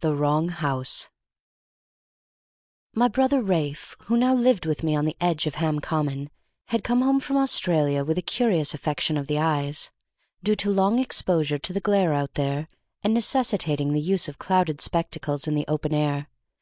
[0.00, 1.08] THE WRONG HOUSE
[2.92, 6.28] My brother Ralph, who now lived with me on the edge of Ham Common,
[6.66, 9.90] had come home from Australia with a curious affection of the eyes,
[10.44, 12.68] due to long exposure to the glare out there,
[13.02, 16.28] and necessitating the use of clouded spectacles in the open air.